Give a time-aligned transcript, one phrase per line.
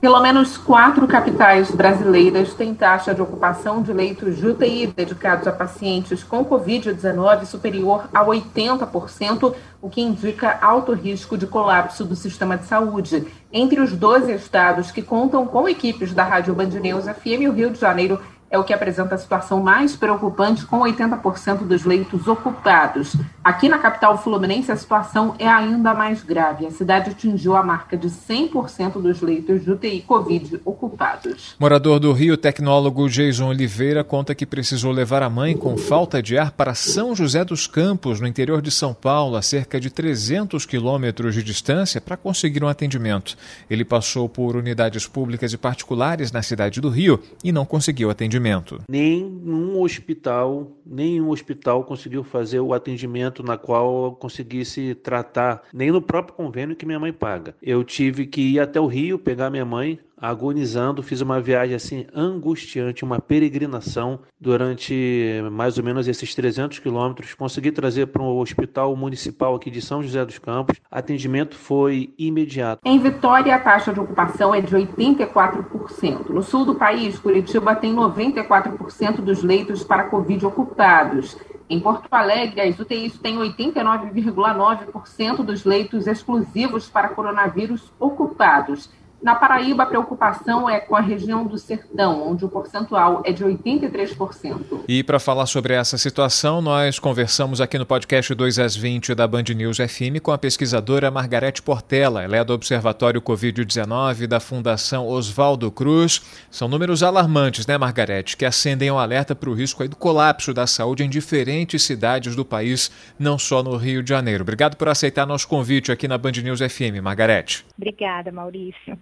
[0.00, 5.52] Pelo menos quatro capitais brasileiras têm taxa de ocupação de leitos de UTI dedicados a
[5.52, 12.56] pacientes com Covid-19 superior a 80%, o que indica alto risco de colapso do sistema
[12.56, 13.26] de saúde.
[13.52, 17.70] Entre os 12 estados que contam com equipes da Rádio Band News FM, o Rio
[17.70, 18.18] de Janeiro
[18.50, 23.14] é o que apresenta a situação mais preocupante, com 80% dos leitos ocupados.
[23.44, 26.66] Aqui na capital fluminense, a situação é ainda mais grave.
[26.66, 31.54] A cidade atingiu a marca de 100% dos leitos de UTI Covid ocupados.
[31.60, 36.36] Morador do Rio, tecnólogo Jason Oliveira, conta que precisou levar a mãe com falta de
[36.36, 40.66] ar para São José dos Campos, no interior de São Paulo, a cerca de 300
[40.66, 43.36] quilômetros de distância, para conseguir um atendimento.
[43.70, 48.39] Ele passou por unidades públicas e particulares na cidade do Rio e não conseguiu atendimento
[48.40, 48.78] atendimento?
[48.88, 56.00] Nenhum hospital, nenhum hospital conseguiu fazer o atendimento na qual eu conseguisse tratar, nem no
[56.00, 57.54] próprio convênio que minha mãe paga.
[57.62, 62.06] Eu tive que ir até o Rio pegar minha mãe, agonizando, fiz uma viagem assim
[62.14, 67.34] angustiante, uma peregrinação durante mais ou menos esses 300 quilômetros.
[67.34, 70.80] Consegui trazer para o hospital municipal aqui de São José dos Campos.
[70.90, 72.80] Atendimento foi imediato.
[72.84, 76.28] Em Vitória, a taxa de ocupação é de 84%.
[76.28, 81.36] No sul do país, Curitiba tem 94% dos leitos para Covid ocupados.
[81.70, 88.90] Em Porto Alegre, as UTIs têm 89,9% dos leitos exclusivos para coronavírus ocupados.
[89.22, 93.44] Na Paraíba, a preocupação é com a região do Sertão, onde o percentual é de
[93.44, 94.84] 83%.
[94.88, 99.28] E para falar sobre essa situação, nós conversamos aqui no podcast 2 às 20 da
[99.28, 102.22] Band News FM com a pesquisadora Margarete Portela.
[102.22, 106.22] Ela é do Observatório Covid-19 da Fundação Oswaldo Cruz.
[106.50, 110.66] São números alarmantes, né, Margarete, que acendem um alerta para o risco do colapso da
[110.66, 114.42] saúde em diferentes cidades do país, não só no Rio de Janeiro.
[114.42, 117.66] Obrigado por aceitar nosso convite aqui na Band News FM, Margarete.
[117.76, 118.98] Obrigada, Maurício.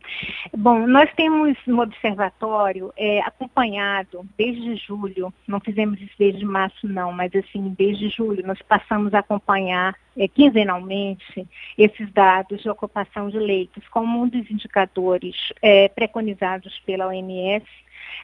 [0.57, 7.13] Bom, nós temos no observatório é, acompanhado desde julho, não fizemos isso desde março não,
[7.13, 11.47] mas assim, desde julho nós passamos a acompanhar é, quinzenalmente
[11.77, 17.67] esses dados de ocupação de leitos como um dos indicadores é, preconizados pela OMS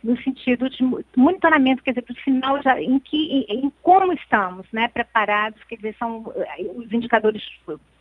[0.03, 0.83] no sentido de
[1.17, 5.77] monitoramento, quer dizer, do final já, em, que, em, em como estamos né, preparados, quer
[5.77, 7.43] dizer, são eh, os indicadores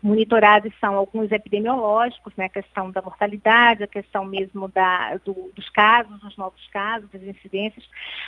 [0.04, 5.70] monitorados são alguns epidemiológicos, né, a questão da mortalidade, a questão mesmo da, do, dos
[5.70, 7.88] casos, dos novos casos, das incidências,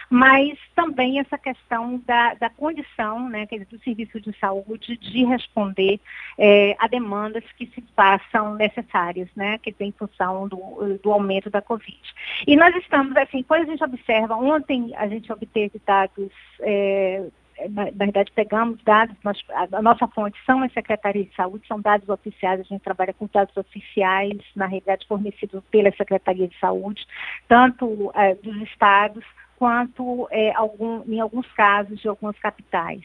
[0.09, 5.25] mas também essa questão da, da condição, né, quer dizer, do serviço de saúde de
[5.25, 5.99] responder
[6.37, 11.61] é, a demandas que se façam necessárias, né, que tem função do, do aumento da
[11.61, 11.99] Covid.
[12.47, 17.25] E nós estamos, assim, quando a gente observa, ontem a gente obteve dados é,
[17.69, 21.79] na, verdade, pegamos dados, nós, a, a, nossa fonte são as secretarias de saúde, são
[21.79, 27.05] dados oficiais, a gente trabalha com dados oficiais, na realidade, fornecidos pela Secretaria de Saúde,
[27.47, 29.23] tanto é, dos estados
[29.57, 33.03] quanto é, algum, em alguns casos de algumas capitais.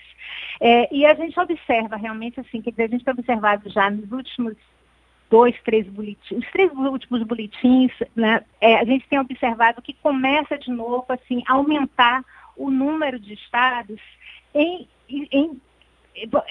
[0.60, 4.56] É, e a gente observa realmente assim, dizer, a gente tem observado já nos últimos
[5.30, 10.58] dois, três boletins, os três últimos boletins, né, é, a gente tem observado que começa
[10.58, 12.24] de novo assim, a aumentar
[12.56, 14.00] o número de estados
[14.54, 15.60] em, em,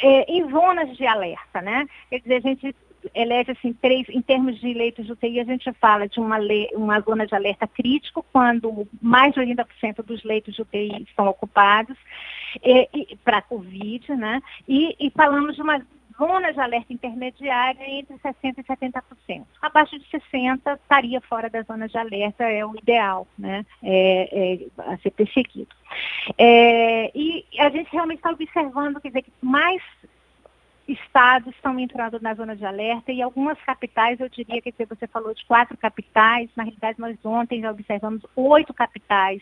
[0.02, 1.86] é, em zonas de alerta, né?
[2.10, 2.76] Quer dizer, a gente
[3.14, 6.38] elege assim três, em termos de leitos de UTI, a gente fala de uma,
[6.74, 11.98] uma zona de alerta crítico, quando mais de 80% dos leitos de UTI estão ocupados
[13.24, 14.42] para a Covid, né?
[14.68, 15.82] E, e falamos de uma
[16.20, 19.46] zona de alerta intermediária entre 60% e 70%.
[19.62, 24.92] Abaixo de 60% estaria fora da zona de alerta, é o ideal né, é, é,
[24.92, 25.74] a ser perseguido.
[26.38, 29.82] É, e a gente realmente está observando, quer dizer, que mais
[30.88, 35.34] estados estão entrando na zona de alerta e algumas capitais, eu diria que você falou
[35.34, 39.42] de quatro capitais, na realidade nós ontem já observamos oito capitais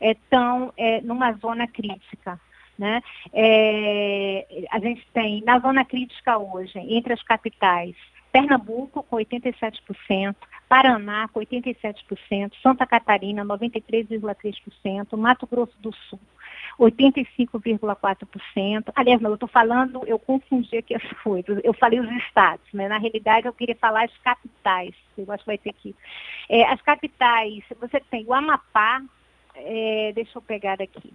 [0.00, 2.38] estão é, numa zona crítica.
[2.78, 3.00] Né?
[3.32, 7.94] É, a gente tem na zona crítica hoje, entre as capitais,
[8.32, 10.34] Pernambuco com 87%,
[10.68, 16.18] Paraná com 87%, Santa Catarina 93,3%, Mato Grosso do Sul
[16.78, 18.92] 85,4%.
[18.94, 21.60] Aliás, não, eu estou falando, eu confundi aqui as coisas.
[21.62, 22.88] Eu falei os estados, né?
[22.88, 24.94] Na realidade, eu queria falar as capitais.
[25.16, 25.94] Eu acho que vai ter que.
[26.48, 29.00] É, as capitais, você tem o Amapá,
[29.54, 31.12] é, deixa eu pegar aqui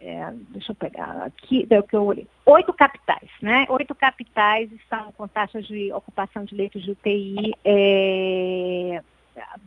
[0.00, 3.66] é, deixa eu pegar aqui, deu que eu olhei, oito capitais, né?
[3.68, 9.02] Oito capitais estão com taxas de ocupação de leitos de UTI é,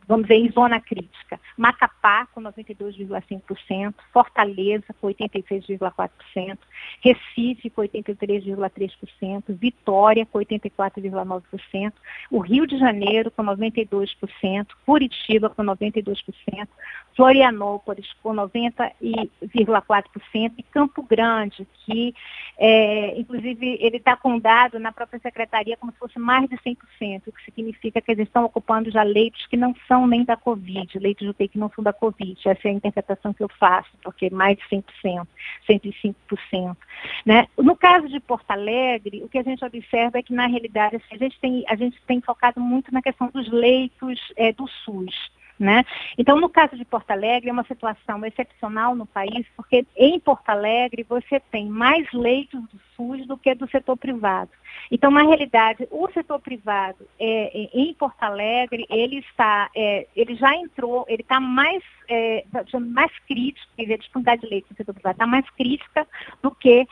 [0.07, 1.39] vamos dizer, em zona crítica.
[1.57, 6.57] Macapá, com 92,5%, Fortaleza, com 86,4%,
[7.01, 11.93] Recife, com 83,3%, Vitória, com 84,9%,
[12.29, 16.67] o Rio de Janeiro, com 92%, Curitiba, com 92%,
[17.15, 22.13] Florianópolis, com 90,4%, e Campo Grande, que,
[22.57, 27.27] é, inclusive, ele está com dado na própria secretaria como se fosse mais de 100%,
[27.27, 30.97] o que significa que eles estão ocupando já leitos que não são nem da Covid,
[30.97, 32.35] leitos de UTI que não são da Covid.
[32.43, 35.27] Essa é a interpretação que eu faço, porque mais de 100%,
[35.69, 36.75] 105%.
[37.23, 37.47] Né?
[37.57, 41.15] No caso de Porto Alegre, o que a gente observa é que, na realidade, assim,
[41.15, 45.31] a, gente tem, a gente tem focado muito na questão dos leitos é, do SUS.
[45.61, 45.85] Né?
[46.17, 50.49] Então, no caso de Porto Alegre, é uma situação excepcional no país, porque em Porto
[50.49, 54.49] Alegre você tem mais leitos do SUS do que do setor privado.
[54.89, 60.33] Então, na realidade, o setor privado é, é em Porto Alegre, ele está, é, ele
[60.33, 62.43] já entrou, ele está mais, é,
[62.79, 66.07] mais crítico, quer dizer, a disponibilidade de leitos do setor privado está mais crítica
[66.41, 66.87] do que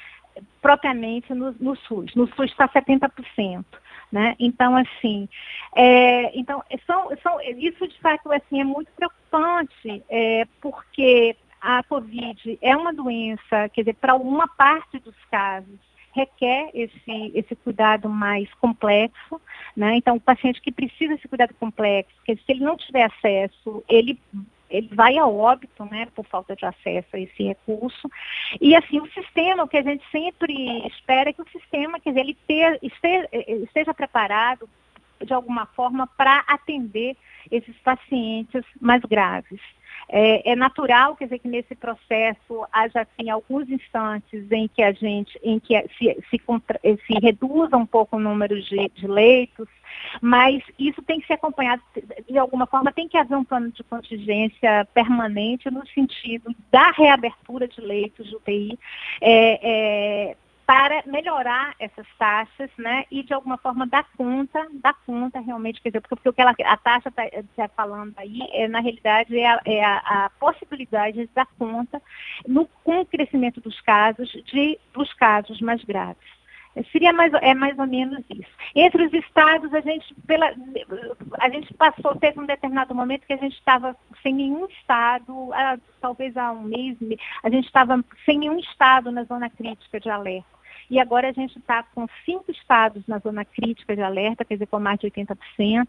[0.62, 2.13] propriamente no, no SUS.
[2.13, 3.66] No SUS está 70%.
[4.11, 4.35] Né?
[4.39, 5.29] Então, assim,
[5.75, 12.57] é, então, são, são, isso de fato assim, é muito preocupante, é, porque a Covid
[12.59, 15.77] é uma doença, quer dizer, para uma parte dos casos,
[16.11, 19.39] requer esse, esse cuidado mais complexo,
[19.75, 19.95] né?
[19.95, 24.19] Então, o paciente que precisa desse cuidado complexo, que se ele não tiver acesso, ele
[24.69, 28.10] ele vai a óbito, né, por falta de acesso a esse recurso.
[28.62, 30.54] E assim, o sistema, o que a gente sempre
[30.88, 33.30] espera é que o sistema, quer dizer, ele ter, esteja,
[33.63, 34.69] esteja preparado
[35.21, 37.18] de alguma forma para atender
[37.51, 39.60] esses pacientes mais graves.
[40.07, 44.92] É, é, natural, quer dizer, que nesse processo haja assim alguns instantes em que a
[44.92, 46.42] gente, em que se, se,
[47.06, 49.68] se reduza um pouco o número de, de, leitos,
[50.22, 51.81] mas isso tem que ser acompanhado
[52.28, 57.68] de alguma forma, tem que haver um plano de contingência permanente no sentido da reabertura
[57.68, 58.80] de leitos de UTI.
[59.22, 60.38] É, é,
[60.69, 65.89] para melhorar essas taxas, né, e de alguma forma dar conta, dar conta realmente, quer
[65.89, 67.24] dizer, porque, o que ela, a taxa está
[67.56, 72.00] tá falando aí, é, na realidade, é, a, é a, a, possibilidade de dar conta
[72.48, 76.30] no, com o crescimento dos casos, de, dos casos mais graves.
[76.92, 78.51] Seria mais, é mais ou menos isso.
[78.75, 80.54] Entre os estados, a gente, pela,
[81.39, 85.50] a gente passou, teve um determinado momento que a gente estava sem nenhum estado,
[86.00, 86.95] talvez há um mês,
[87.42, 90.58] a gente estava sem nenhum estado na zona crítica de alerta.
[90.89, 94.68] E agora a gente está com cinco estados na zona crítica de alerta, quer dizer,
[94.68, 95.88] com mais de 80%.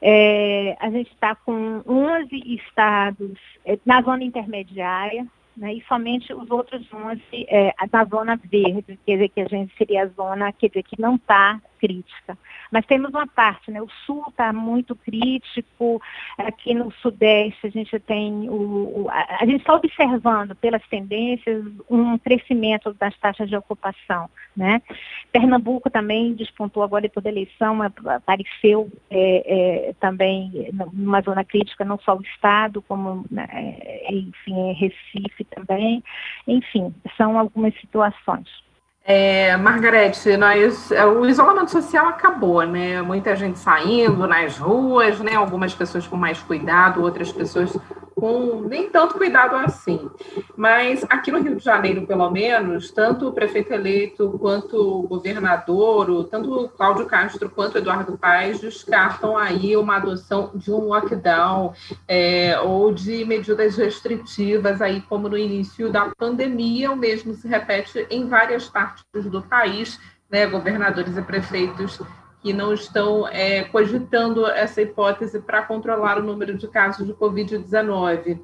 [0.00, 5.26] É, a gente está com 11 estados é, na zona intermediária,
[5.56, 9.76] né, e somente os outros 11 é, na zona verde, quer dizer, que a gente
[9.76, 12.36] seria a zona quer dizer, que não está crítica.
[12.70, 13.80] Mas temos uma parte, né?
[13.80, 16.00] O sul está muito crítico,
[16.36, 22.18] aqui no sudeste a gente tem o, o a, gente está observando pelas tendências um
[22.18, 24.82] crescimento das taxas de ocupação, né?
[25.32, 31.98] Pernambuco também despontou agora depois da eleição, apareceu é, é, também numa zona crítica, não
[31.98, 33.46] só o estado, como né,
[34.10, 36.02] enfim, Recife também,
[36.46, 38.67] enfim, são algumas situações.
[39.10, 43.00] É, Margarete, nós, é, o isolamento social acabou, né?
[43.00, 45.34] Muita gente saindo nas ruas, né?
[45.34, 47.74] Algumas pessoas com mais cuidado, outras pessoas
[48.14, 50.10] com nem tanto cuidado assim.
[50.56, 56.24] Mas aqui no Rio de Janeiro, pelo menos, tanto o prefeito eleito quanto o governador,
[56.24, 61.72] tanto o Cláudio Castro quanto o Eduardo Paes descartam aí uma adoção de um lockdown
[62.06, 68.06] é, ou de medidas restritivas aí como no início da pandemia, o mesmo se repete
[68.10, 68.97] em várias partes
[69.30, 69.98] do país,
[70.30, 72.00] né, governadores e prefeitos
[72.42, 78.40] que não estão é, cogitando essa hipótese para controlar o número de casos de Covid-19.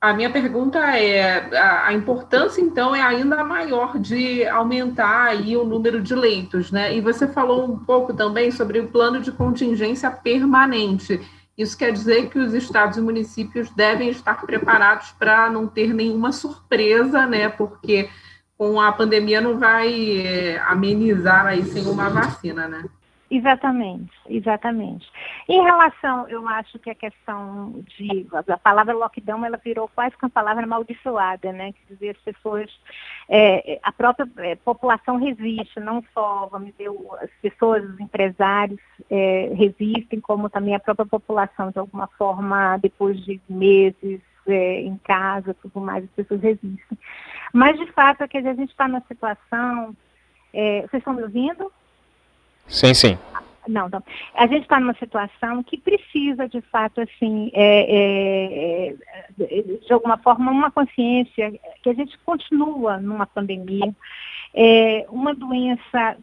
[0.00, 6.00] A minha pergunta é: a, importância, então, é ainda maior de aumentar aí o número
[6.00, 6.94] de leitos, né?
[6.94, 11.20] E você falou um pouco também sobre o plano de contingência permanente.
[11.56, 16.32] Isso quer dizer que os estados e municípios devem estar preparados para não ter nenhuma
[16.32, 17.48] surpresa, né?
[17.48, 18.10] Porque
[18.64, 22.84] com a pandemia não vai é, amenizar aí sem uma vacina, né?
[23.30, 25.06] Exatamente, exatamente.
[25.46, 30.24] Em relação, eu acho que a questão de a palavra lockdown ela virou quase que
[30.24, 31.72] uma palavra amaldiçoada, né?
[31.72, 32.70] Quer dizer, as pessoas,
[33.28, 36.90] é, a própria é, população resiste, não só, vamos dizer,
[37.20, 38.80] as pessoas, os empresários
[39.10, 44.96] é, resistem, como também a própria população, de alguma forma, depois de meses é, em
[44.98, 46.98] casa, tudo mais, as pessoas resistem.
[47.52, 49.96] Mas, de fato, é que a gente está numa situação.
[50.52, 51.70] É, vocês estão me ouvindo?
[52.66, 53.18] Sim, sim.
[53.66, 54.02] Não, não.
[54.34, 58.96] A gente está numa situação que precisa, de fato, assim, é, é,
[59.40, 63.94] é, de alguma forma, uma consciência que a gente continua numa pandemia,
[64.52, 66.16] é, uma doença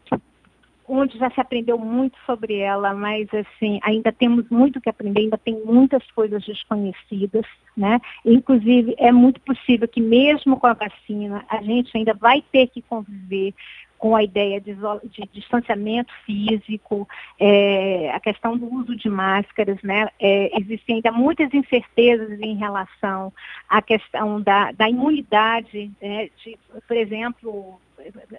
[0.91, 5.37] onde já se aprendeu muito sobre ela, mas assim, ainda temos muito que aprender, ainda
[5.37, 7.45] tem muitas coisas desconhecidas,
[7.77, 7.99] né?
[8.25, 12.81] Inclusive, é muito possível que mesmo com a vacina, a gente ainda vai ter que
[12.81, 13.53] conviver
[13.97, 17.07] com a ideia de, de distanciamento físico,
[17.39, 20.09] é, a questão do uso de máscaras, né?
[20.19, 23.31] É, existem ainda muitas incertezas em relação
[23.69, 26.29] à questão da, da imunidade, né?
[26.43, 26.57] de,
[26.87, 27.79] por exemplo,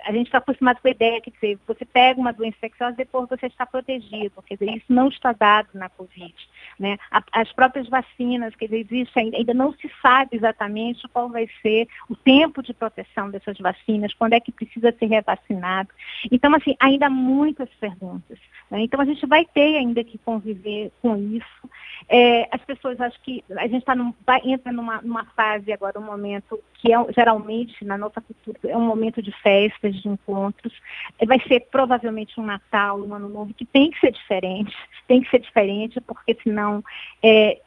[0.04, 3.28] a gente está acostumado com a ideia que dizer, você pega uma doença infecciosa depois
[3.28, 4.42] você está protegido.
[4.46, 6.34] Quer dizer, isso não está dado na Covid.
[6.78, 6.98] Né?
[7.32, 12.16] As próprias vacinas, quer dizer, existe, ainda não se sabe exatamente qual vai ser o
[12.16, 15.90] tempo de proteção dessas vacinas, quando é que precisa ser revacinado.
[16.30, 18.38] Então, assim, ainda há muitas perguntas.
[18.70, 18.82] Né?
[18.82, 21.70] Então, a gente vai ter ainda que conviver com isso.
[22.08, 25.98] É, as pessoas, acho que a gente tá num, vai, entra numa, numa fase agora,
[25.98, 30.72] um momento que é, geralmente, na nossa cultura, é um momento de festas, de encontros.
[31.16, 35.22] É, vai ser provavelmente um Natal, um Ano Novo, que tem que ser diferente, tem
[35.22, 36.82] que ser diferente, porque senão,
[37.22, 37.60] é,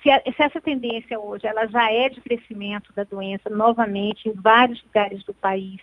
[0.00, 4.34] se, a, se, essa tendência hoje, ela já é de crescimento da doença, novamente, em
[4.34, 5.80] vários lugares do país,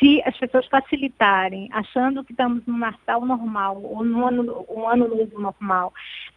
[0.00, 5.06] se as pessoas facilitarem, achando que estamos no Natal normal, ou no ano, um Ano
[5.06, 5.92] Novo normal,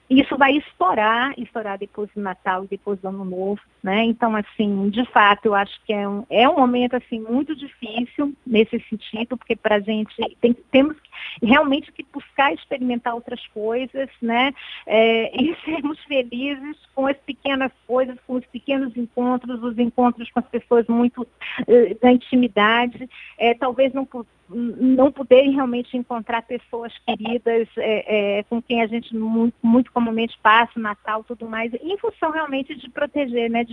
[0.08, 4.04] isso vai estourar, estourar depois do Natal e depois do Ano Novo, né?
[4.04, 8.34] Então, assim, de fato, eu acho que é um, é um momento, assim, muito difícil
[8.46, 10.98] nesse sentido, porque para a gente tem, temos
[11.42, 14.54] realmente que buscar experimentar outras coisas, né?
[14.86, 20.40] É, e sermos felizes com as pequenas coisas, com os pequenos encontros, os encontros com
[20.40, 24.06] as pessoas muito uh, da intimidade, é, talvez não
[24.52, 30.38] não poderem realmente encontrar pessoas queridas é, é, com quem a gente muito, muito comumente
[30.42, 33.64] passa Natal tudo mais, em função realmente de proteger, né,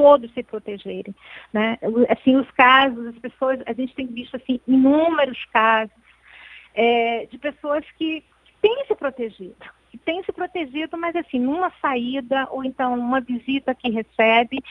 [0.00, 1.14] todos se protegerem,
[1.52, 1.76] né?
[2.08, 5.94] Assim, os casos, as pessoas, a gente tem visto assim inúmeros casos
[6.74, 8.24] é, de pessoas que
[8.62, 9.56] têm se protegido,
[9.90, 14.62] que tem se protegido, mas assim, numa saída ou então uma visita que recebe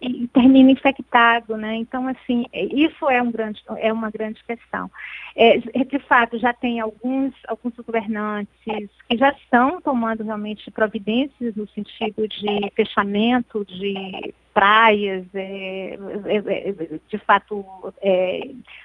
[0.00, 1.74] e termina infectado, né?
[1.74, 4.90] Então, assim, isso é, um grande, é uma grande questão.
[5.36, 11.68] É, de fato, já tem alguns, alguns governantes que já estão tomando realmente providências no
[11.68, 15.96] sentido de fechamento de praias, é,
[16.26, 17.64] é, é, de fato,
[18.02, 18.40] é,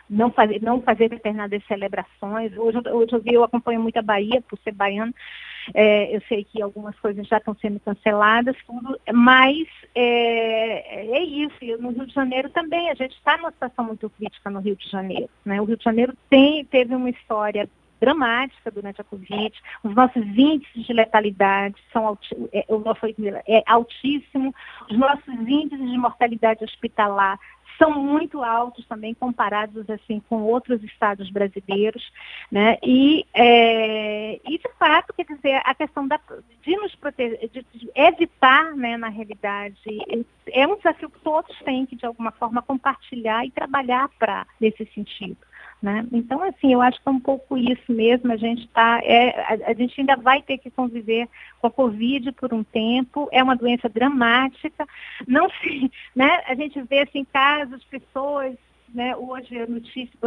[0.08, 2.56] não, fazer, não fazer determinadas celebrações.
[2.56, 5.12] Hoje, hoje eu, vi, eu acompanho muito a Bahia, por ser baiano,
[5.74, 11.56] é, eu sei que algumas coisas já estão sendo canceladas, tudo, mas é, isso.
[11.60, 14.76] E no Rio de Janeiro também, a gente está numa situação muito crítica no Rio
[14.76, 15.30] de Janeiro.
[15.44, 15.60] Né?
[15.60, 17.68] O Rio de Janeiro tem, teve uma história
[18.04, 19.54] dramática durante a Covid.
[19.84, 22.18] Os nossos índices de letalidade são
[22.52, 22.66] é,
[23.48, 24.54] é altíssimo.
[24.90, 27.40] Os nossos índices de mortalidade hospitalar
[27.78, 32.12] são muito altos também comparados assim com outros estados brasileiros,
[32.52, 32.78] né?
[32.84, 36.20] E, é, e de fato, quer dizer, a questão da,
[36.62, 39.80] de nos proteger, de, de evitar, né, na realidade,
[40.52, 44.86] é um desafio que todos têm que de alguma forma compartilhar e trabalhar para nesse
[44.94, 45.38] sentido.
[45.84, 46.08] Né?
[46.14, 48.32] Então, assim, eu acho que é um pouco isso mesmo.
[48.32, 51.28] A gente tá, é, a, a, gente ainda vai ter que conviver
[51.60, 53.28] com a Covid por um tempo.
[53.34, 54.88] É uma doença dramática.
[55.28, 56.42] Não se, né?
[56.48, 58.56] A gente vê assim casos, pessoas
[58.94, 60.18] né, hoje a notícia,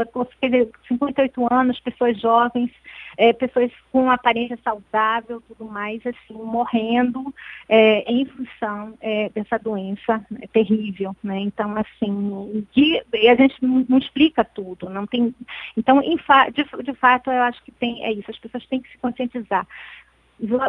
[0.88, 2.70] 58 anos, pessoas jovens,
[3.16, 7.34] é, pessoas com aparência saudável, tudo mais, assim, morrendo
[7.68, 11.38] é, em função é, dessa doença né, terrível, né?
[11.38, 15.34] Então, assim, que, a gente não, não, explica tudo, não tem.
[15.76, 18.98] Então, de, de fato, eu acho que tem, é isso, as pessoas têm que se
[18.98, 19.66] conscientizar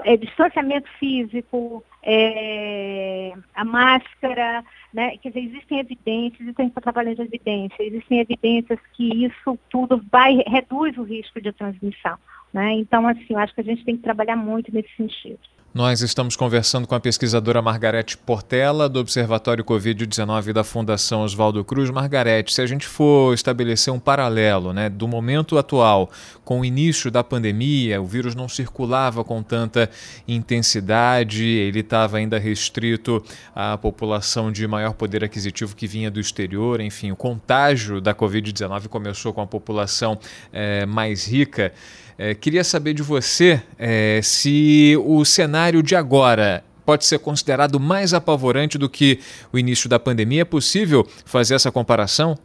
[0.05, 5.17] é, distanciamento físico, é, a máscara, né?
[5.17, 10.41] Quer dizer, existem evidências, e tem que trabalhando evidências, existem evidências que isso tudo vai,
[10.47, 12.17] reduz o risco de transmissão.
[12.53, 12.73] Né?
[12.73, 15.39] Então, assim, eu acho que a gente tem que trabalhar muito nesse sentido.
[15.77, 21.91] Nós estamos conversando com a pesquisadora Margarete Portela, do Observatório Covid-19 da Fundação Oswaldo Cruz.
[21.91, 26.09] Margarete, se a gente for estabelecer um paralelo né, do momento atual
[26.43, 29.87] com o início da pandemia, o vírus não circulava com tanta
[30.27, 36.81] intensidade, ele estava ainda restrito à população de maior poder aquisitivo que vinha do exterior,
[36.81, 40.17] enfim, o contágio da Covid-19 começou com a população
[40.51, 41.71] é, mais rica.
[42.17, 48.13] É, queria saber de você é, se o cenário de agora pode ser considerado mais
[48.13, 49.19] apavorante do que
[49.51, 50.41] o início da pandemia.
[50.41, 52.35] É possível fazer essa comparação?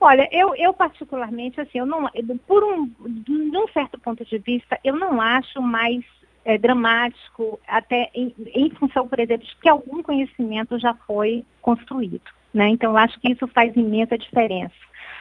[0.00, 2.08] Olha, eu, eu particularmente, assim, eu não,
[2.46, 6.04] por um, de um certo ponto de vista, eu não acho mais
[6.44, 12.20] é, dramático, até em, em, função, por exemplo, de que algum conhecimento já foi construído.
[12.52, 12.68] Né?
[12.68, 14.74] Então, eu acho que isso faz imensa diferença.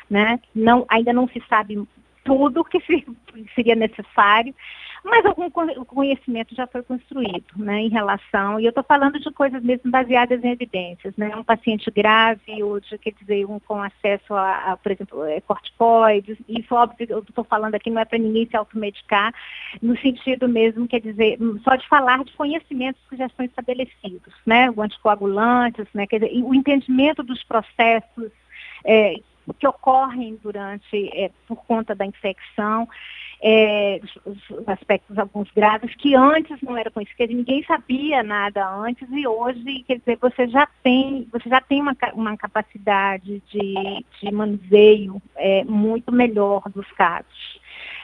[0.10, 0.40] Né?
[0.56, 1.78] Não, ainda não se sabe
[2.24, 2.80] tudo que
[3.56, 4.54] seria necessário,
[5.04, 9.64] mas algum conhecimento já foi construído né, em relação, e eu estou falando de coisas
[9.64, 14.72] mesmo baseadas em evidências, né, um paciente grave, de, quer dizer, um com acesso a,
[14.72, 18.46] a por exemplo, é, corticoides, isso óbvio, eu estou falando aqui não é para ninguém
[18.48, 19.34] se automedicar,
[19.82, 24.70] no sentido mesmo, quer dizer, só de falar de conhecimentos que já estão estabelecidos, né,
[24.72, 28.32] o anticoagulantes, né, quer dizer, o entendimento dos processos
[28.84, 29.16] é,
[29.54, 32.88] que ocorrem durante, é, por conta da infecção,
[33.42, 39.26] é, os, aspectos alguns graves que antes não era conhecido, ninguém sabia nada antes e
[39.26, 45.22] hoje, quer dizer, você já tem, você já tem uma, uma capacidade de, de manuseio
[45.38, 47.60] é, muito melhor dos casos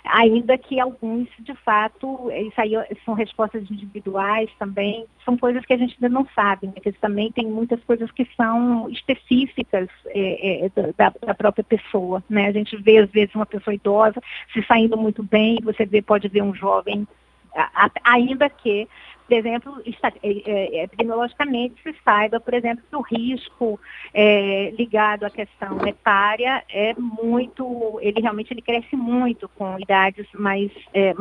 [0.07, 5.77] ainda que alguns, de fato, isso aí são respostas individuais também, são coisas que a
[5.77, 6.73] gente ainda não sabe, né?
[6.81, 12.47] que também tem muitas coisas que são específicas é, é, da, da, própria pessoa, né?
[12.47, 14.21] A gente vê, às vezes, uma pessoa idosa
[14.53, 17.07] se saindo muito bem, você vê, pode ver um jovem
[18.03, 18.87] ainda que
[19.27, 19.81] por exemplo,
[20.21, 23.79] é, é, epidemiologicamente se saiba, por exemplo, que o risco
[24.13, 30.71] é, ligado à questão etária é muito, ele realmente ele cresce muito com idades mais,
[30.93, 31.13] é,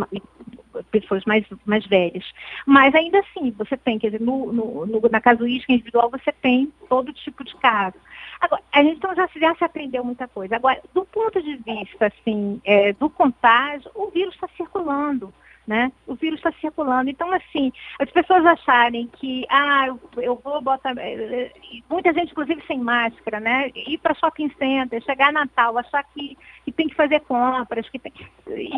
[0.91, 2.25] pessoas mais, mais velhas.
[2.67, 6.71] Mas ainda assim, você tem, quer dizer, no, no, no, na casuística individual você tem
[6.89, 7.97] todo tipo de caso.
[8.39, 10.57] Agora, a gente então já, já se aprendeu muita coisa.
[10.57, 15.33] Agora, do ponto de vista assim, é, do contágio, o vírus está circulando
[15.67, 15.91] né?
[16.07, 17.11] O vírus está circulando.
[17.11, 20.95] Então, assim, as pessoas acharem que, ah, eu, vou botar.
[20.99, 23.71] Eh, eh, muita gente, inclusive, sem máscara, né?
[23.75, 28.13] Ir para shopping center, chegar Natal, achar que, que tem que fazer compras, que tem...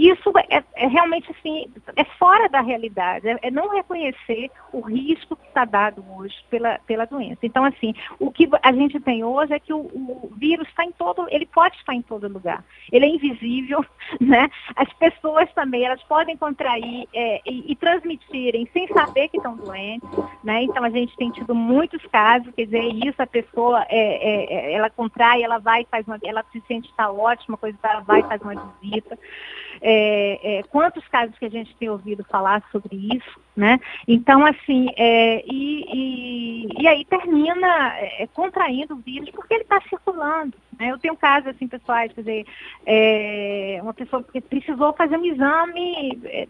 [0.00, 5.36] Isso é, é, realmente assim, é fora da realidade, é, é não reconhecer o risco
[5.36, 7.40] que está dado hoje pela, pela doença.
[7.44, 10.92] Então, assim, o que a gente tem hoje é que o, o vírus está em
[10.92, 12.64] todo, ele pode estar em todo lugar.
[12.90, 13.84] Ele é invisível,
[14.20, 14.48] né?
[14.74, 20.08] As pessoas também, elas podem contrair é, e, e, transmitirem sem saber que estão doentes,
[20.42, 20.62] né?
[20.62, 24.72] Então a gente tem tido muitos casos, quer dizer, isso a pessoa, é, é, é
[24.72, 27.75] ela contrai, ela vai faz uma, ela se sente está ótima, coisa
[28.06, 29.18] vai e faz uma visita.
[29.80, 33.78] É, é, quantos casos que a gente tem ouvido falar sobre isso, né?
[34.08, 39.80] Então, assim, é, e, e, e, aí termina é, contraindo o vírus porque ele está
[39.82, 40.54] circulando.
[40.78, 40.90] Né?
[40.90, 42.46] Eu tenho casos, assim, pessoais, quer dizer,
[42.86, 46.48] é, uma pessoa que precisou fazer um exame é,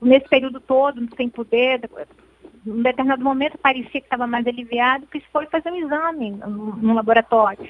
[0.00, 1.80] nesse período todo, sem poder,
[2.66, 6.94] em determinado momento parecia que estava mais aliviado, que foi fazer um exame no, no
[6.94, 7.66] laboratório.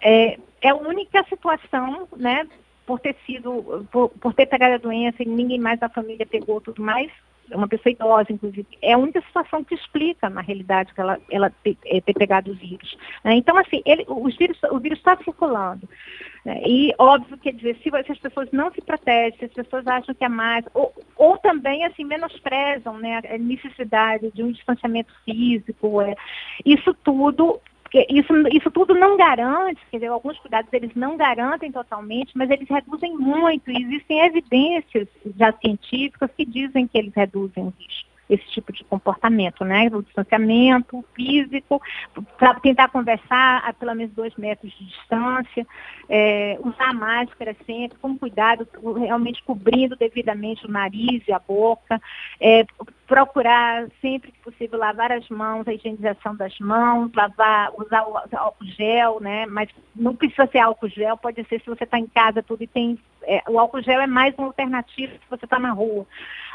[0.00, 2.46] É, é a única situação, né,
[2.86, 6.60] por ter sido, por, por ter pegado a doença e ninguém mais da família pegou
[6.60, 7.10] tudo mais,
[7.56, 11.50] uma pessoa idosa, inclusive, é a única situação que explica, na realidade, que ela, ela
[11.62, 12.96] ter, é, ter pegado o vírus.
[13.24, 13.34] Né?
[13.34, 15.88] Então, assim, ele, os vírus, o vírus está circulando.
[16.44, 16.62] Né?
[16.64, 20.14] E, óbvio, quer dizer, se, se, as pessoas não se protegem, se as pessoas acham
[20.14, 26.00] que é mais, ou, ou também, assim, menosprezam né, a necessidade de um distanciamento físico,
[26.02, 26.14] é,
[26.64, 31.72] isso tudo porque isso, isso tudo não garante, quer dizer, alguns cuidados eles não garantem
[31.72, 33.68] totalmente, mas eles reduzem muito.
[33.68, 39.64] Existem evidências já científicas que dizem que eles reduzem o risco esse tipo de comportamento,
[39.64, 39.88] né?
[39.92, 41.82] O distanciamento físico,
[42.38, 45.66] para tentar conversar a pelo menos dois metros de distância,
[46.08, 48.66] é, usar máscara sempre, com cuidado,
[48.96, 52.00] realmente cobrindo devidamente o nariz e a boca,
[52.40, 52.64] é,
[53.06, 58.64] procurar sempre que possível lavar as mãos, a higienização das mãos, lavar, usar o álcool
[58.64, 59.46] gel, né?
[59.46, 62.68] Mas não precisa ser álcool gel, pode ser se você está em casa tudo e
[62.68, 62.96] tem.
[63.22, 66.06] É, o álcool gel é mais uma alternativa se você está na rua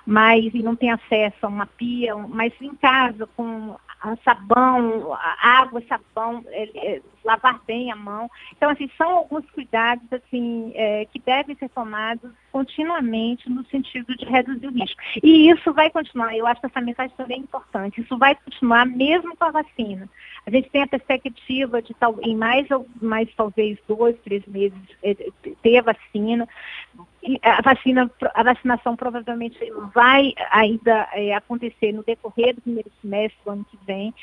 [0.06, 3.76] mas e não tem acesso a uma pia, mas em casa, com
[4.24, 8.30] sabão, água, sabão, é, é, lavar bem a mão.
[8.56, 14.26] Então, assim, são alguns cuidados assim, é, que devem ser tomados continuamente no sentido de
[14.26, 15.02] reduzir o risco.
[15.22, 18.86] E isso vai continuar, eu acho que essa mensagem também é importante, isso vai continuar
[18.86, 20.08] mesmo com a vacina.
[20.46, 22.68] A gente tem a perspectiva de tal, em mais,
[23.02, 25.16] mais talvez dois, três meses é,
[25.62, 26.48] ter a vacina.
[27.42, 29.58] A, vacina, a vacinação provavelmente
[29.94, 34.14] vai ainda é, acontecer no decorrer do primeiro semestre do ano que vem,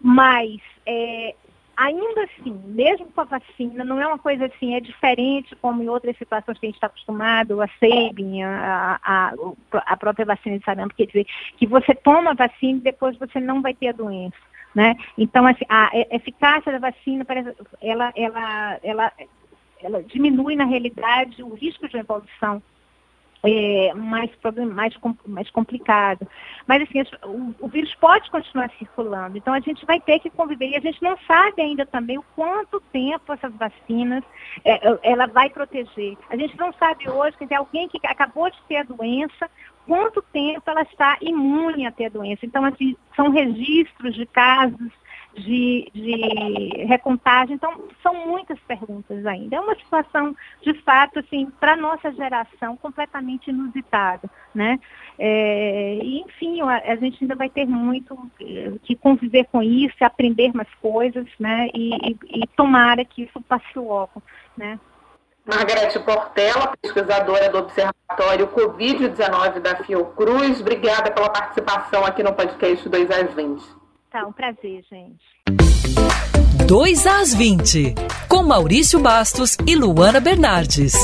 [0.00, 1.36] mas é,
[1.78, 5.88] ainda assim, mesmo com a vacina, não é uma coisa assim, é diferente como em
[5.88, 9.32] outras situações que a gente está acostumado, a Sabin, a, a,
[9.72, 13.38] a, própria vacina de sarampo, quer dizer, que você toma a vacina e depois você
[13.38, 14.36] não vai ter a doença.
[14.74, 14.96] Né?
[15.16, 17.24] Então, assim, a eficácia da vacina,
[17.80, 19.12] ela, ela, ela
[19.80, 22.60] ela diminui, na realidade, o risco de evolução
[23.44, 24.30] é, mais,
[24.74, 24.94] mais,
[25.26, 26.26] mais complicado.
[26.66, 30.70] Mas, assim, o, o, vírus pode continuar circulando, então a gente vai ter que conviver.
[30.70, 34.24] E a gente não sabe ainda também o quanto tempo essas vacinas
[34.64, 36.16] é, ela vai proteger.
[36.30, 39.50] A gente não sabe hoje, quer dizer, alguém que acabou de ter a doença,
[39.86, 42.44] quanto tempo ela está imune a ter a doença.
[42.44, 44.92] Então, assim, são registros de casos
[45.38, 47.54] de, de recontagem.
[47.54, 49.56] Então, são muitas perguntas ainda.
[49.56, 54.28] É uma situação, de fato, assim, para a nossa geração, completamente inusitada.
[54.54, 54.78] Né?
[55.18, 59.96] É, e, enfim, a, a, gente ainda vai ter muito eh, que conviver com isso,
[60.00, 61.68] aprender mais coisas, né?
[61.74, 64.22] E, e, e tomara que isso passe logo.
[64.56, 64.78] Né?
[65.44, 73.10] Margarete Portela, pesquisadora do Observatório Covid-19 da Fiocruz, obrigada pela participação aqui no podcast 2
[73.10, 73.77] às 20.
[74.10, 75.20] Tá, um prazer, gente.
[76.66, 77.94] 2 às 20,
[78.26, 80.94] com Maurício Bastos e Luana Bernardes.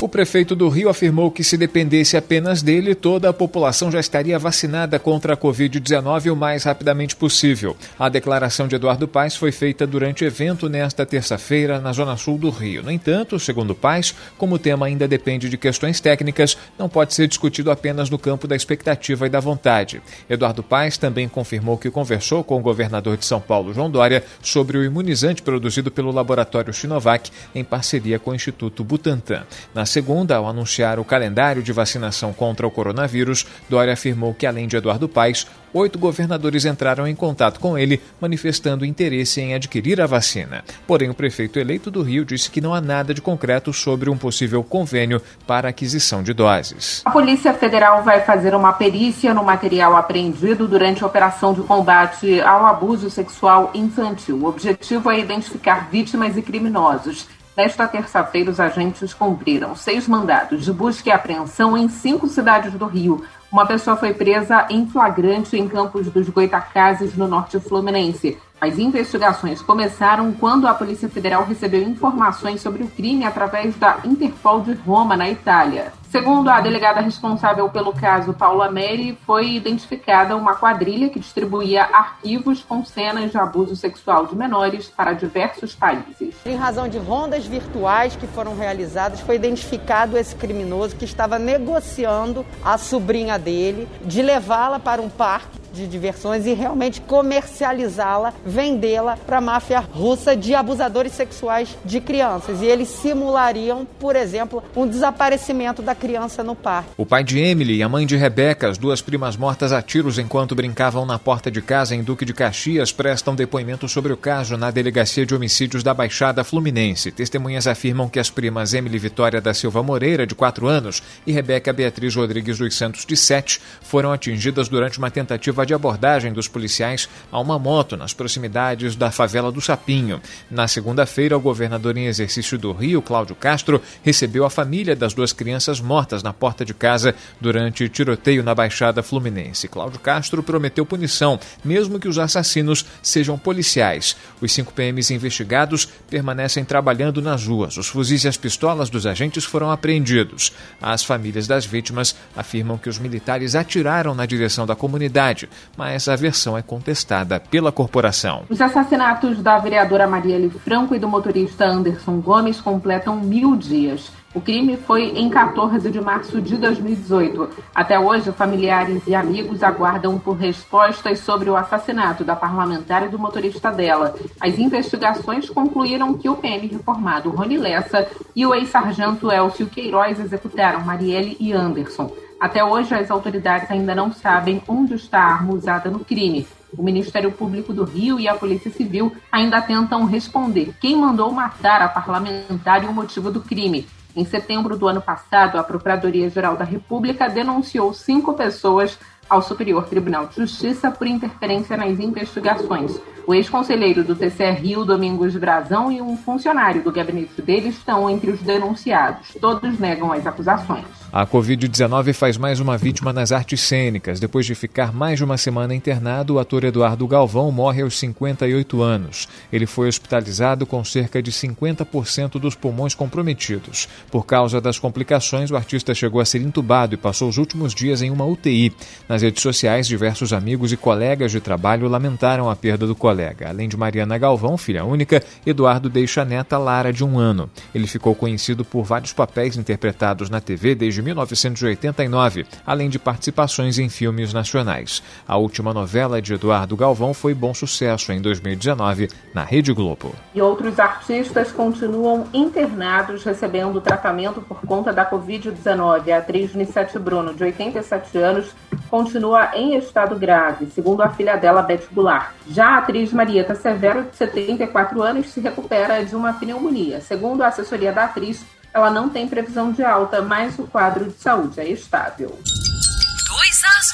[0.00, 4.38] O prefeito do Rio afirmou que, se dependesse apenas dele, toda a população já estaria
[4.38, 7.76] vacinada contra a Covid-19 o mais rapidamente possível.
[7.98, 12.48] A declaração de Eduardo Paes foi feita durante evento nesta terça-feira na Zona Sul do
[12.48, 12.84] Rio.
[12.84, 17.26] No entanto, segundo Paes, como o tema ainda depende de questões técnicas, não pode ser
[17.26, 20.00] discutido apenas no campo da expectativa e da vontade.
[20.30, 24.78] Eduardo Paes também confirmou que conversou com o governador de São Paulo, João Dória, sobre
[24.78, 29.42] o imunizante produzido pelo laboratório Sinovac em parceria com o Instituto Butantan.
[29.74, 34.68] Na segunda, ao anunciar o calendário de vacinação contra o coronavírus, Dória afirmou que, além
[34.68, 40.06] de Eduardo Paes, oito governadores entraram em contato com ele, manifestando interesse em adquirir a
[40.06, 40.64] vacina.
[40.86, 44.16] Porém, o prefeito eleito do Rio disse que não há nada de concreto sobre um
[44.16, 47.02] possível convênio para aquisição de doses.
[47.04, 52.40] A Polícia Federal vai fazer uma perícia no material apreendido durante a operação de combate
[52.40, 54.38] ao abuso sexual infantil.
[54.42, 57.26] O objetivo é identificar vítimas e criminosos.
[57.58, 62.86] Nesta terça-feira, os agentes cumpriram seis mandados de busca e apreensão em cinco cidades do
[62.86, 63.24] Rio.
[63.50, 68.38] Uma pessoa foi presa em flagrante em Campos dos Goitacazes, no norte fluminense.
[68.60, 74.60] As investigações começaram quando a Polícia Federal recebeu informações sobre o crime através da Interpol
[74.60, 75.92] de Roma, na Itália.
[76.10, 82.62] Segundo a delegada responsável pelo caso, Paula Meri, foi identificada uma quadrilha que distribuía arquivos
[82.62, 86.34] com cenas de abuso sexual de menores para diversos países.
[86.46, 92.44] Em razão de rondas virtuais que foram realizadas, foi identificado esse criminoso que estava negociando
[92.64, 99.38] a sobrinha dele de levá-la para um parque de diversões e realmente comercializá-la, vendê-la para
[99.38, 102.62] a máfia russa de abusadores sexuais de crianças.
[102.62, 106.90] E eles simulariam, por exemplo, um desaparecimento da criança no parque.
[106.96, 110.18] O pai de Emily e a mãe de Rebeca, as duas primas mortas a tiros
[110.18, 114.56] enquanto brincavam na porta de casa em Duque de Caxias, prestam depoimento sobre o caso
[114.56, 117.10] na Delegacia de Homicídios da Baixada Fluminense.
[117.10, 121.72] Testemunhas afirmam que as primas Emily Vitória da Silva Moreira, de 4 anos, e Rebeca
[121.72, 127.08] Beatriz Rodrigues dos Santos, de 7, foram atingidas durante uma tentativa de abordagem dos policiais
[127.30, 130.20] a uma moto nas proximidades da favela do Sapinho.
[130.50, 135.32] Na segunda-feira, o governador em exercício do Rio, Cláudio Castro, recebeu a família das duas
[135.32, 139.68] crianças mortas na porta de casa durante tiroteio na Baixada Fluminense.
[139.68, 144.16] Cláudio Castro prometeu punição, mesmo que os assassinos sejam policiais.
[144.40, 147.76] Os cinco PMs investigados permanecem trabalhando nas ruas.
[147.76, 150.52] Os fuzis e as pistolas dos agentes foram apreendidos.
[150.80, 156.16] As famílias das vítimas afirmam que os militares atiraram na direção da comunidade, mas a
[156.16, 158.44] versão é contestada pela corporação.
[158.48, 164.10] Os assassinatos da vereadora Marielle Franco e do motorista Anderson Gomes completam mil dias.
[164.34, 167.48] O crime foi em 14 de março de 2018.
[167.74, 173.18] Até hoje, familiares e amigos aguardam por respostas sobre o assassinato da parlamentar e do
[173.18, 174.14] motorista dela.
[174.38, 178.06] As investigações concluíram que o PM reformado Rony Lessa
[178.36, 182.12] e o ex-sargento Elcio Queiroz executaram Marielle e Anderson.
[182.40, 186.46] Até hoje, as autoridades ainda não sabem onde está a arma usada no crime.
[186.76, 191.82] O Ministério Público do Rio e a Polícia Civil ainda tentam responder quem mandou matar
[191.82, 193.88] a parlamentar e o motivo do crime.
[194.14, 198.98] Em setembro do ano passado, a Procuradoria-Geral da República denunciou cinco pessoas
[199.28, 203.00] ao Superior Tribunal de Justiça por interferência nas investigações.
[203.28, 208.30] O ex-conselheiro do TCE Rio, Domingos Brazão, e um funcionário do gabinete dele estão entre
[208.30, 209.36] os denunciados.
[209.38, 210.86] Todos negam as acusações.
[211.12, 214.18] A Covid-19 faz mais uma vítima nas artes cênicas.
[214.18, 218.80] Depois de ficar mais de uma semana internado, o ator Eduardo Galvão morre aos 58
[218.80, 219.28] anos.
[219.52, 223.90] Ele foi hospitalizado com cerca de 50% dos pulmões comprometidos.
[224.10, 228.00] Por causa das complicações, o artista chegou a ser entubado e passou os últimos dias
[228.00, 228.72] em uma UTI.
[229.06, 233.17] Nas redes sociais, diversos amigos e colegas de trabalho lamentaram a perda do colega.
[233.48, 237.48] Além de Mariana Galvão, filha única, Eduardo deixa a neta Lara de um ano.
[237.74, 243.78] Ele ficou conhecido por vários papéis interpretados na TV desde de 1989, além de participações
[243.78, 245.00] em filmes nacionais.
[245.26, 250.12] A última novela de Eduardo Galvão foi Bom Sucesso em 2019 na Rede Globo.
[250.34, 256.10] E outros artistas continuam internados recebendo tratamento por conta da Covid-19.
[256.10, 258.52] A atriz Nissete Bruno, de 87 anos,
[258.88, 262.32] continua em estado grave, segundo a filha dela, Beth Goulart.
[262.48, 267.00] Já a atriz Marieta Severo, de 74 anos, se recupera de uma pneumonia.
[267.00, 271.14] Segundo a assessoria da atriz, ela não tem previsão de alta, mas o quadro de
[271.14, 272.28] saúde é estável.
[272.28, 273.92] 2 às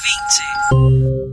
[0.71, 1.24] 20.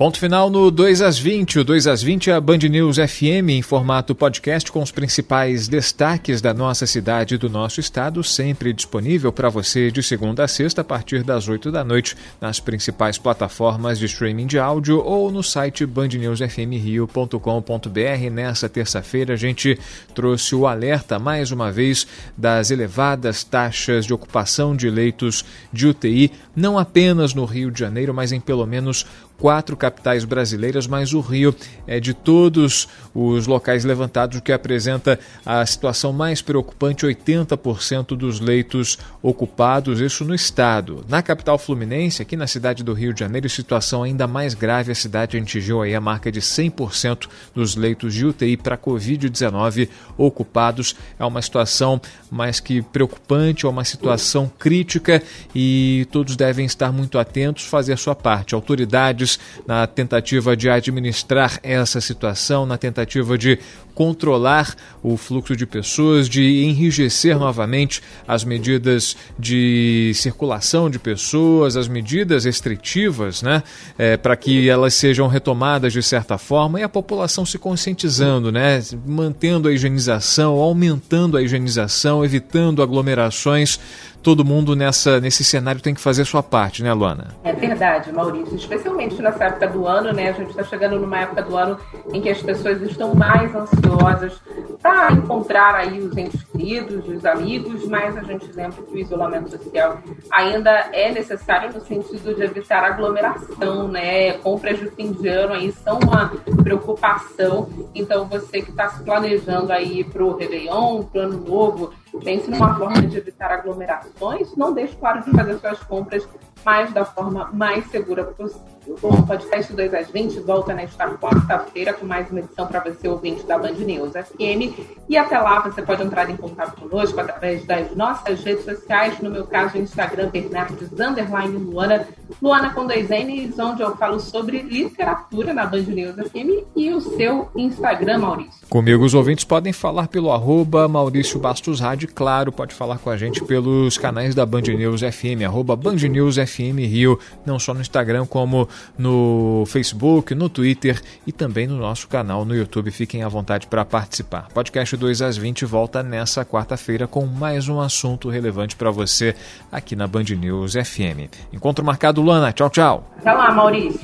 [0.00, 1.58] Ponto final no 2 às 20.
[1.58, 5.68] O 2 às 20 é a Band News FM em formato podcast com os principais
[5.68, 10.48] destaques da nossa cidade e do nosso estado, sempre disponível para você de segunda a
[10.48, 15.30] sexta a partir das 8 da noite nas principais plataformas de streaming de áudio ou
[15.30, 18.30] no site bandnewsfmrio.com.br.
[18.32, 19.78] Nessa terça-feira a gente
[20.14, 22.06] trouxe o alerta mais uma vez
[22.38, 28.14] das elevadas taxas de ocupação de leitos de UTI, não apenas no Rio de Janeiro,
[28.14, 29.04] mas em pelo menos
[29.40, 31.54] quatro capitais brasileiras, mas o Rio
[31.86, 38.38] é de todos os locais levantados o que apresenta a situação mais preocupante: 80% dos
[38.38, 41.04] leitos ocupados, isso no estado.
[41.08, 44.92] Na capital fluminense, aqui na cidade do Rio de Janeiro, situação ainda mais grave.
[44.92, 50.94] A cidade atingiu aí a marca de 100% dos leitos de UTI para Covid-19 ocupados.
[51.18, 52.00] É uma situação
[52.30, 55.22] mais que preocupante, é uma situação crítica
[55.54, 58.54] e todos devem estar muito atentos, fazer a sua parte.
[58.54, 59.29] Autoridades
[59.66, 63.58] na tentativa de administrar essa situação, na tentativa de
[63.94, 71.86] controlar o fluxo de pessoas, de enrijecer novamente as medidas de circulação de pessoas, as
[71.86, 73.62] medidas restritivas, né,
[73.98, 78.82] é, para que elas sejam retomadas de certa forma e a população se conscientizando, né,
[79.06, 83.78] mantendo a higienização, aumentando a higienização, evitando aglomerações
[84.22, 87.28] todo mundo nessa, nesse cenário tem que fazer a sua parte, né, Luana?
[87.44, 88.56] É verdade, Maurício.
[88.56, 90.30] Especialmente nessa época do ano, né?
[90.30, 91.78] A gente está chegando numa época do ano
[92.12, 94.40] em que as pessoas estão mais ansiosas
[94.82, 99.50] para encontrar aí os entes queridos, os amigos, mas a gente lembra que o isolamento
[99.50, 99.98] social
[100.32, 104.32] ainda é necessário no sentido de evitar aglomeração, né?
[104.34, 106.28] Compras de fim de ano aí são uma
[106.62, 107.68] preocupação.
[107.94, 112.50] Então, você que está se planejando aí para o Réveillon, para o Ano Novo, pense
[112.50, 114.56] numa forma de evitar aglomerações.
[114.56, 116.28] Não deixe, claro, de fazer suas compras,
[116.64, 118.69] mas da forma mais segura possível.
[118.90, 123.46] O podcast 2 às 20 volta nesta quarta-feira com mais uma edição para você, ouvinte
[123.46, 124.76] da Band News FM.
[125.08, 129.30] E até lá você pode entrar em contato conosco através das nossas redes sociais, no
[129.30, 132.04] meu caso, Instagram, Bernardes, underline Luana,
[132.42, 137.00] Luana com dois N's, onde eu falo sobre literatura na Band News FM e o
[137.00, 138.66] seu Instagram, Maurício.
[138.68, 143.16] Comigo os ouvintes podem falar pelo arroba Maurício Bastos Rádio, claro, pode falar com a
[143.16, 147.80] gente pelos canais da Band News FM, arroba Band News FM Rio, não só no
[147.80, 152.90] Instagram, como no Facebook, no Twitter e também no nosso canal no YouTube.
[152.90, 154.48] Fiquem à vontade para participar.
[154.52, 159.34] Podcast 2 às 20 volta nessa quarta-feira com mais um assunto relevante para você
[159.70, 161.30] aqui na Band News FM.
[161.52, 162.52] Encontro marcado, Luana.
[162.52, 163.10] Tchau, tchau.
[163.18, 164.00] Até lá, Maurício.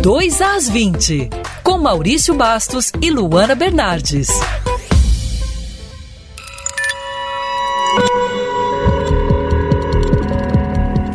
[0.00, 1.30] Dois às 20,
[1.64, 4.28] com Maurício Bastos e Luana Bernardes.